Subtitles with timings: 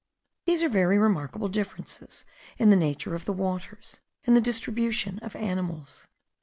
[0.45, 2.25] These are very remarkable differences
[2.57, 6.07] in the nature of the waters, and the distribution of animals.